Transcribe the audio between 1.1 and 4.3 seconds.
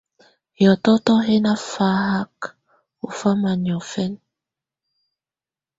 hɛ̀ nà faka ù fama niɔ̀fɛna.